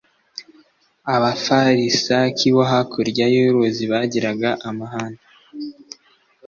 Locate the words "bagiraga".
3.91-4.49